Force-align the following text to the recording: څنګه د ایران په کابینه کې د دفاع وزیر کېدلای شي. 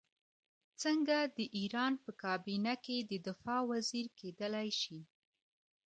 څنګه 0.83 1.17
د 1.37 1.39
ایران 1.57 1.93
په 2.03 2.11
کابینه 2.23 2.73
کې 2.85 2.97
د 3.11 3.13
دفاع 3.27 3.61
وزیر 3.71 4.05
کېدلای 4.19 4.69
شي. 4.81 4.99